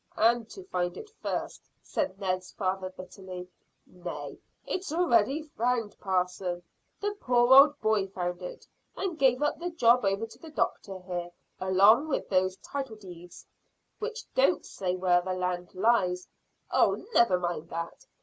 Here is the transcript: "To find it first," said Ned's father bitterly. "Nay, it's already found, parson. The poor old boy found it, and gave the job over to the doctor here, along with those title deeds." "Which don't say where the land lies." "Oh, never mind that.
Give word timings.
"To 0.17 0.63
find 0.71 0.97
it 0.97 1.11
first," 1.21 1.69
said 1.83 2.19
Ned's 2.19 2.51
father 2.51 2.89
bitterly. 2.89 3.47
"Nay, 3.85 4.39
it's 4.65 4.91
already 4.91 5.43
found, 5.43 5.95
parson. 5.99 6.63
The 6.99 7.15
poor 7.19 7.53
old 7.53 7.79
boy 7.81 8.07
found 8.07 8.41
it, 8.41 8.65
and 8.97 9.19
gave 9.19 9.37
the 9.37 9.69
job 9.77 10.03
over 10.03 10.25
to 10.25 10.39
the 10.39 10.49
doctor 10.49 10.97
here, 11.01 11.29
along 11.59 12.07
with 12.07 12.29
those 12.29 12.57
title 12.57 12.95
deeds." 12.95 13.45
"Which 13.99 14.25
don't 14.33 14.65
say 14.65 14.95
where 14.95 15.21
the 15.21 15.33
land 15.33 15.75
lies." 15.75 16.27
"Oh, 16.71 17.05
never 17.13 17.39
mind 17.39 17.69
that. 17.69 18.07